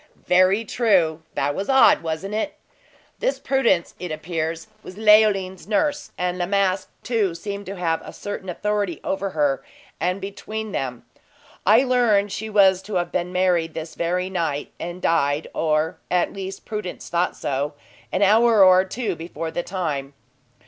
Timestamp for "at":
16.09-16.33